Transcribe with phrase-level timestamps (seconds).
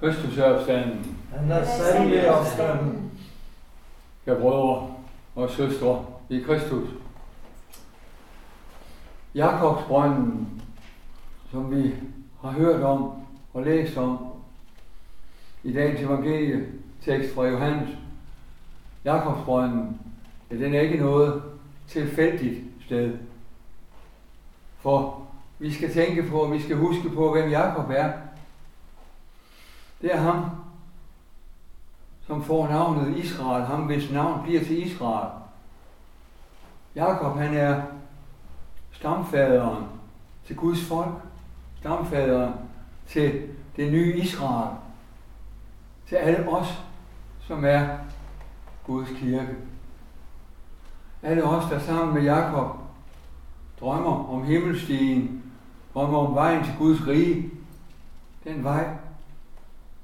[0.00, 1.16] Kristus er opstanden.
[1.36, 3.10] Han er sandelig opstanden.
[4.26, 4.94] Ja, brødre
[5.34, 6.88] og søstre i Kristus.
[9.34, 10.62] Jakobsbrønden,
[11.50, 11.94] som vi
[12.42, 13.12] har hørt om
[13.54, 14.26] og læst om
[15.62, 16.66] i dagens evangelie,
[17.04, 17.88] tekst fra Johannes.
[19.04, 20.00] Jakobsbrønden,
[20.50, 21.42] ja, den er ikke noget
[21.88, 23.18] tilfældigt sted.
[24.78, 25.22] For
[25.58, 28.12] vi skal tænke på, og vi skal huske på, hvem Jakob er.
[30.04, 30.50] Det er ham,
[32.26, 35.30] som får navnet Israel, ham hvis navn bliver til Israel.
[36.94, 37.82] Jakob han er
[38.92, 39.84] stamfaderen
[40.46, 41.14] til Guds folk,
[41.80, 42.52] stamfaderen
[43.06, 44.76] til det nye Israel,
[46.08, 46.84] til alle os,
[47.40, 47.88] som er
[48.86, 49.56] Guds kirke.
[51.22, 52.76] Alle os, der sammen med Jakob
[53.80, 55.42] drømmer om himmelstigen,
[55.94, 57.50] drømmer om vejen til Guds rige,
[58.44, 58.96] den vej,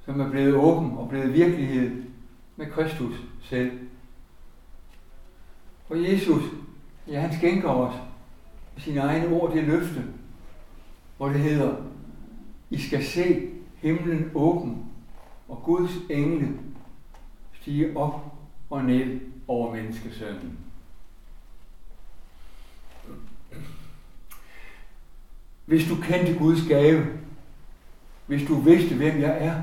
[0.05, 2.03] som er blevet åben og blevet virkelighed
[2.55, 3.79] med Kristus selv.
[5.89, 6.43] Og Jesus,
[7.07, 7.95] ja, han skænker os
[8.77, 10.03] sine egne ord det løfte,
[11.17, 11.75] hvor det hedder,
[12.69, 14.85] I skal se himlen åben,
[15.47, 16.59] og Guds engle
[17.61, 18.33] stige op
[18.69, 20.57] og ned over menneskesønnen.
[25.65, 27.05] Hvis du kendte Guds gave,
[28.27, 29.61] hvis du vidste, hvem jeg er,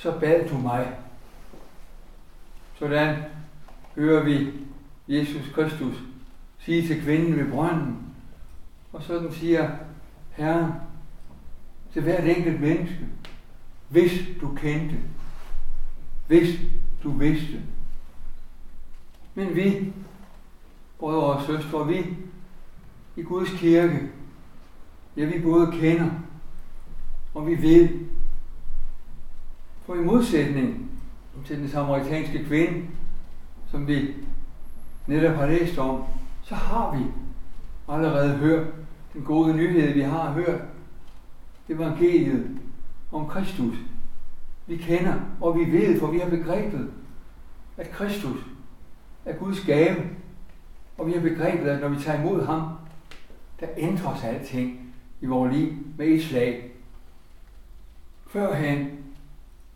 [0.00, 0.96] så bad du mig.
[2.78, 3.22] Sådan
[3.94, 4.50] hører vi
[5.08, 5.94] Jesus Kristus
[6.58, 7.96] sige til kvinden ved brønden,
[8.92, 9.70] og sådan siger
[10.30, 10.72] Herren
[11.92, 13.06] til hvert enkelt menneske,
[13.88, 14.96] hvis du kendte,
[16.26, 16.60] hvis
[17.02, 17.62] du vidste.
[19.34, 19.92] Men vi,
[20.98, 22.16] brødre og søstre, vi
[23.16, 24.08] i Guds kirke,
[25.16, 26.10] ja, vi både kender,
[27.34, 28.09] og vi ved.
[29.90, 30.90] For i modsætning
[31.46, 32.82] til den samaritanske kvinde,
[33.70, 34.14] som vi
[35.06, 36.04] netop har læst om,
[36.42, 37.04] så har vi
[37.88, 38.66] allerede hørt
[39.12, 40.60] den gode nyhed, vi har hørt
[41.68, 42.58] evangeliet
[43.12, 43.76] om Kristus.
[44.66, 46.90] Vi kender, og vi ved, for vi har begrebet,
[47.76, 48.40] at Kristus
[49.24, 49.96] er Guds gave.
[50.98, 52.62] Og vi har begrebet, at når vi tager imod ham,
[53.60, 56.70] der ændres alting i vores liv med et slag.
[58.26, 59.00] Førhen,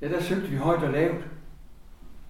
[0.05, 1.25] ja, der søgte vi højt og lavt.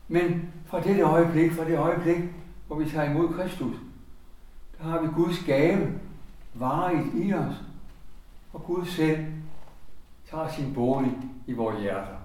[0.09, 2.19] Men fra dette øjeblik, fra det øjeblik,
[2.67, 3.77] hvor vi tager imod Kristus,
[4.79, 5.93] der har vi Guds gave
[6.55, 7.55] varet i os.
[8.53, 9.27] Og Gud selv
[10.31, 11.13] tager sin bolig
[11.47, 12.17] i vores hjerter.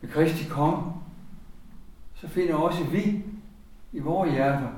[0.00, 0.92] Ved Kristi kom,
[2.14, 3.24] så finder også vi
[3.92, 4.68] i vores hjerter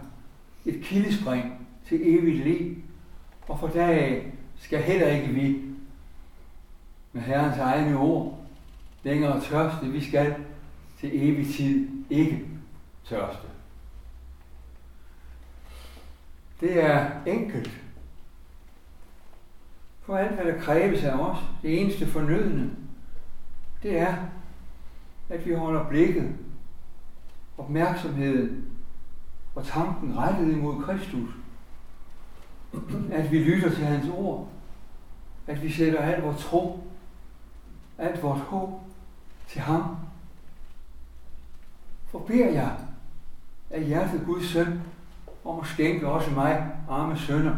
[0.65, 2.77] et kildespring til evigt liv.
[3.49, 5.63] Og for dag skal heller ikke vi
[7.13, 8.46] med Herrens egne ord
[9.07, 9.87] længere tørste.
[9.87, 10.35] Vi skal
[11.01, 12.47] til evig tid ikke
[13.05, 13.47] tørste.
[16.61, 17.71] Det er enkelt.
[20.03, 22.71] For alt, hvad der kræves af os, det eneste fornødende,
[23.83, 24.17] det er,
[25.29, 26.35] at vi holder blikket,
[27.59, 28.65] opmærksomheden
[29.55, 31.31] og tanken rettet imod Kristus.
[33.13, 34.49] At vi lytter til hans ord.
[35.47, 36.81] At vi sætter alt vores tro,
[37.99, 38.81] alt vores håb
[39.57, 39.97] til ham.
[42.09, 42.77] For beder jeg
[43.71, 44.83] af hjertet Guds søn
[45.45, 47.57] om at skænke også mig, arme sønner,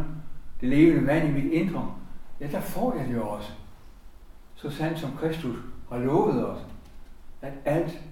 [0.60, 1.94] det levende vand i mit indre,
[2.40, 3.50] ja, der får jeg det også.
[4.54, 5.56] Så sandt som Kristus
[5.88, 6.60] har lovet os,
[7.42, 8.02] at alt,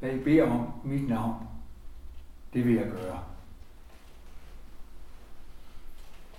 [0.00, 1.48] hvad I beder om mit navn,
[2.52, 3.18] det vil jeg gøre.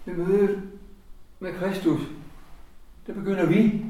[0.05, 0.69] Ved mødet
[1.39, 2.01] med Kristus,
[3.07, 3.85] der begynder vi,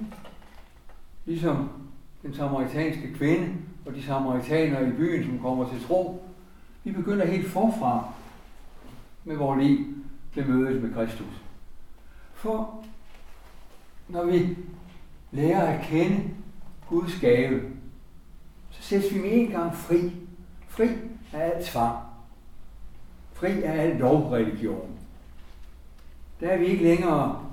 [1.25, 1.88] ligesom
[2.21, 3.53] den samaritanske kvinde
[3.85, 6.23] og de samaritanere i byen, som kommer til tro,
[6.83, 8.13] vi begynder helt forfra
[9.23, 9.85] med vores liv
[10.33, 11.41] til mødet med Kristus.
[12.33, 12.83] For
[14.07, 14.57] når vi
[15.31, 16.29] lærer at kende
[16.89, 17.61] Guds gave,
[18.69, 20.11] så sættes vi med en gang fri.
[20.67, 20.87] Fri
[21.33, 21.97] af alt tvang.
[23.33, 24.89] Fri af al lovreligion.
[26.39, 27.45] Der er vi ikke længere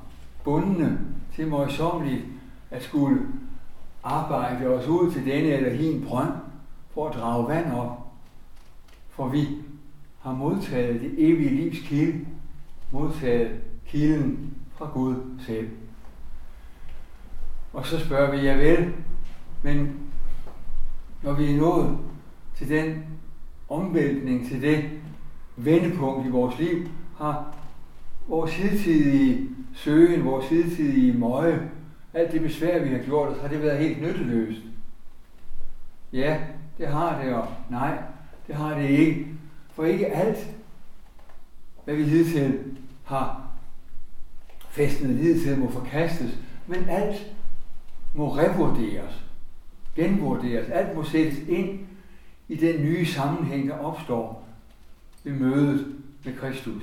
[0.45, 1.01] bundne
[1.35, 2.25] til møjsommeligt
[2.71, 3.27] at skulle
[4.07, 6.33] arbejde os ud til denne eller hin brønd
[6.95, 8.07] for at drage vand op.
[9.11, 9.49] For vi
[10.21, 12.27] har modtaget det evige livs kilde,
[12.91, 15.69] modtaget kilden fra Gud selv.
[17.73, 18.93] Og så spørger vi, ja vel,
[19.63, 19.97] men
[21.23, 21.99] når vi er nået
[22.55, 23.05] til den
[23.69, 24.85] omvæltning, til det
[25.57, 26.89] vendepunkt i vores liv,
[27.19, 27.55] har
[28.29, 31.71] vores hidtidige søgen, vores hidtidige møje,
[32.17, 34.63] alt det besvær, vi har gjort os, har det været helt nytteløst.
[36.13, 36.41] Ja,
[36.79, 37.99] det har det, og nej,
[38.47, 39.27] det har det ikke.
[39.75, 40.47] For ikke alt,
[41.85, 43.51] hvad vi hidtil har
[44.71, 47.33] fæstnet hidtil, må forkastes, men alt
[48.15, 49.25] må revurderes,
[49.97, 51.79] genvurderes, alt må sættes ind
[52.49, 54.49] i den nye sammenhæng, der opstår
[55.25, 56.83] ved mødet med Kristus.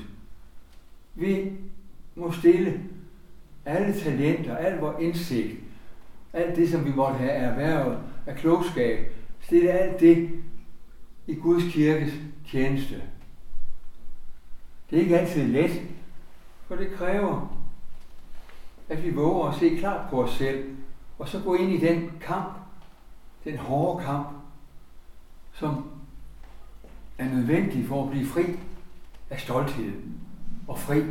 [1.16, 1.52] Vi
[2.16, 2.84] må stille
[3.66, 5.60] alle talenter, al vores indsigt,
[6.34, 10.30] alt det, som vi måtte have erhvervet af klogskab, stille alt det
[11.28, 12.14] i Guds kirkes
[12.48, 13.02] tjeneste.
[14.90, 15.82] Det er ikke altid let,
[16.68, 17.58] for det kræver,
[18.90, 20.76] at vi våger at se klart på os selv,
[21.20, 22.54] og så gå ind i den kamp,
[23.44, 24.28] den hårde kamp,
[25.54, 25.86] som
[27.18, 28.44] er nødvendig for at blive fri
[29.30, 29.92] af stolthed,
[30.68, 31.02] og fri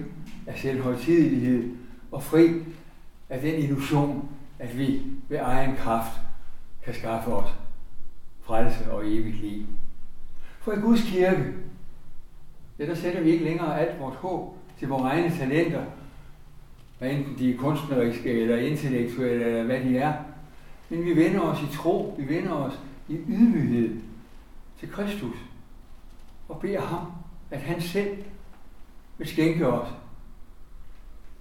[0.47, 1.77] af selvhøjtidelighed,
[2.13, 2.65] og fri
[3.29, 4.29] af den illusion,
[4.59, 6.21] at vi ved egen kraft
[6.85, 7.51] kan skaffe os
[8.43, 9.67] frelse og evigt liv.
[10.61, 11.45] For i Guds kirke,
[12.79, 15.85] ja, der sætter vi ikke længere alt vores håb til vores egne talenter,
[16.99, 20.13] hvad enten de er kunstneriske eller intellektuelle eller hvad de er.
[20.89, 23.97] Men vi vender os i tro, vi vender os i ydmyghed
[24.81, 25.37] til Kristus
[26.49, 27.07] og beder ham,
[27.51, 28.17] at han selv
[29.19, 29.89] vil skænke os.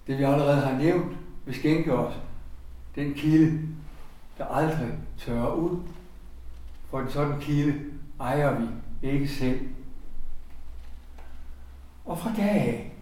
[0.06, 2.14] Det vi allerede har nævnt, vil skænke os
[2.94, 3.68] den kilde,
[4.38, 4.88] der aldrig
[5.18, 5.78] tørrer ud.
[6.90, 7.80] For en sådan kilde
[8.20, 8.66] ejer vi
[9.02, 9.60] ikke selv.
[12.04, 12.92] Og fra dag af,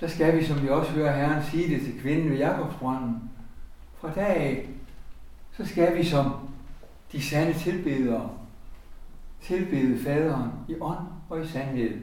[0.00, 3.30] der skal vi, som vi også hører Herren sige det til kvinden ved Jakobsbrønden,
[4.00, 4.68] fra dag af,
[5.56, 6.32] så skal vi som
[7.12, 8.30] de sande tilbedere
[9.42, 12.02] tilbede faderen i ånd og i sandhed.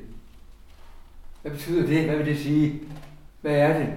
[1.41, 2.05] Hvad betyder det?
[2.05, 2.81] Hvad vil det sige?
[3.41, 3.87] Hvad er det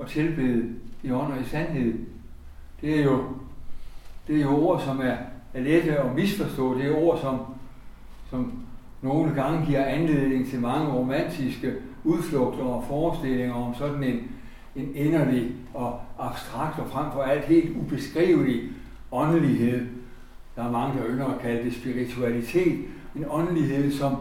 [0.00, 0.68] at tilbede
[1.02, 1.94] i ånd og i sandhed?
[2.80, 3.24] Det er jo,
[4.26, 5.16] det er jo ord, som er,
[5.54, 6.78] er lette at misforstå.
[6.78, 7.38] Det er ord, som,
[8.30, 8.52] som
[9.02, 14.20] nogle gange giver anledning til mange romantiske udflugter og forestillinger om sådan en,
[14.76, 18.62] en inderlig og abstrakt og frem for alt helt ubeskrivelig
[19.12, 19.86] åndelighed.
[20.56, 22.78] Der er mange, der ynder at kalde det spiritualitet.
[23.16, 24.16] En åndelighed, som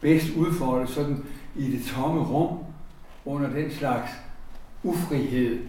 [0.00, 1.24] bedst udfoldes sådan
[1.56, 2.58] i det tomme rum
[3.28, 4.10] under den slags
[4.82, 5.66] ufrihed,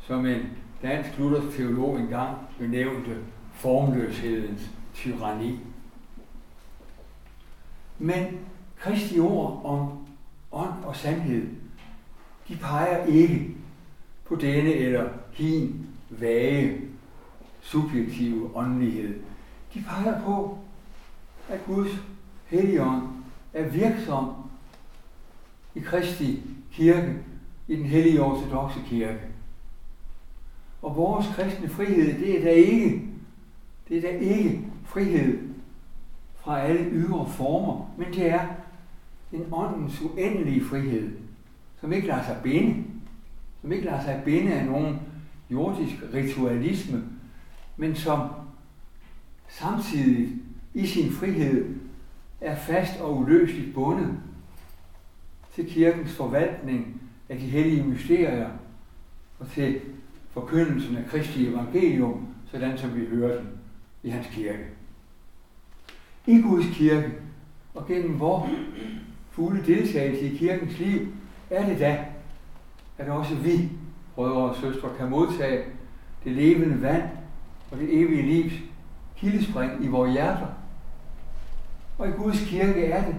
[0.00, 0.40] som en
[0.82, 3.16] dansk luthersk teolog engang benævnte
[3.52, 5.60] formløshedens tyranni.
[7.98, 8.38] Men
[8.78, 10.06] Kristi ord om
[10.52, 11.48] ånd og sandhed,
[12.48, 13.56] de peger ikke
[14.24, 16.80] på denne eller hin vage,
[17.60, 19.20] subjektive åndelighed.
[19.74, 20.58] De peger på,
[21.48, 21.90] at Guds
[22.46, 23.02] helligånd
[23.52, 24.34] er virksom
[25.78, 26.42] i Kristi
[26.72, 27.14] kirke,
[27.68, 29.20] i den hellige ortodoxe kirke.
[30.82, 33.02] Og vores kristne frihed, det er da ikke,
[33.88, 35.38] det er da ikke frihed
[36.36, 38.46] fra alle ydre former, men det er
[39.32, 41.10] en åndens uendelige frihed,
[41.80, 42.84] som ikke lader sig binde,
[43.60, 44.98] som ikke lader sig binde af nogen
[45.50, 47.04] jordisk ritualisme,
[47.76, 48.28] men som
[49.48, 50.32] samtidig
[50.74, 51.74] i sin frihed
[52.40, 54.14] er fast og uløseligt bundet
[55.58, 58.50] til kirkens forvaltning af de hellige mysterier
[59.38, 59.80] og til
[60.30, 63.48] forkyndelsen af Kristi evangelium, sådan som vi hører den
[64.02, 64.66] i hans kirke.
[66.26, 67.12] I Guds kirke
[67.74, 68.50] og gennem vores
[69.30, 71.06] fulde deltagelse i kirkens liv,
[71.50, 72.04] er det da,
[72.98, 73.68] at også vi,
[74.14, 75.64] brødre og søstre, kan modtage
[76.24, 77.02] det levende vand
[77.70, 78.54] og det evige livs
[79.16, 80.46] kildespring i vores hjerter.
[81.98, 83.14] Og i Guds kirke er det,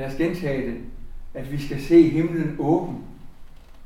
[0.00, 0.80] lad os gentage det,
[1.34, 3.04] at vi skal se himlen åben,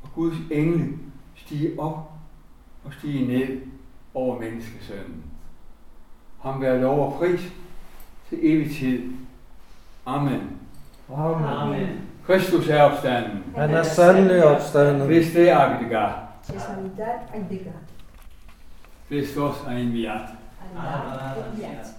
[0.03, 0.87] og Guds engle
[1.35, 2.11] stige op
[2.83, 3.61] og stige ned
[4.13, 5.23] over menneskesønnen.
[6.41, 7.53] Ham være lov og pris
[8.29, 9.03] til evig tid.
[10.05, 10.41] Amen.
[11.15, 11.45] Amen.
[11.45, 11.87] Amen.
[12.25, 13.43] Kristus er opstanden.
[13.55, 15.07] Han er sandelig opstanden.
[15.07, 16.27] Hvis det er agdigar.
[16.43, 17.71] Cesaritat agdigar.
[19.07, 20.29] Christos er enviat.
[20.77, 21.94] Amen.